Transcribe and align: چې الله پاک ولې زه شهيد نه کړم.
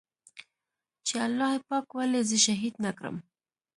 چې 1.07 1.15
الله 1.25 1.51
پاک 1.67 1.87
ولې 1.93 2.21
زه 2.29 2.37
شهيد 2.45 2.75
نه 2.85 2.91
کړم. 2.97 3.15